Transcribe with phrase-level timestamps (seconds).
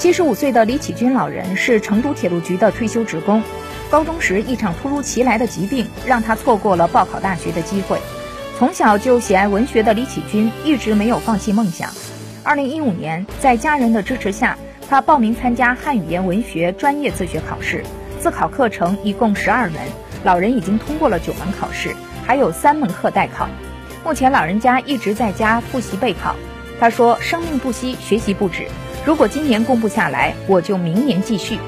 [0.00, 3.42] 七十五岁的李启军老人是成都铁路局的退休职工。
[3.90, 7.98] 高中时，一场突如其来的疾病让他错过了报考大学的机会。
[8.58, 11.90] 从小就喜爱文学的李启军一直没有放弃梦想。
[12.42, 14.56] 二零一五年，在家人的支持下，
[14.88, 17.84] 他报名参加汉语言文学专业自学考试。
[18.18, 19.82] 自考课程一共十二门，
[20.24, 21.94] 老人已经通过了九门考试，
[22.26, 23.46] 还有三门课待考。
[24.02, 26.34] 目前，老人家一直在家复习备考。
[26.80, 28.66] 他说：“生命不息，学习不止。
[29.04, 31.58] 如果今年公布下来，我就明年继续。”